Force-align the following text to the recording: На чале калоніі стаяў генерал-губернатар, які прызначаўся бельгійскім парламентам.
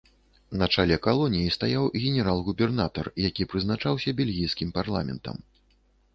На 0.59 0.67
чале 0.77 0.95
калоніі 1.07 1.51
стаяў 1.57 1.85
генерал-губернатар, 2.05 3.11
які 3.27 3.49
прызначаўся 3.53 4.17
бельгійскім 4.25 4.75
парламентам. 4.81 5.37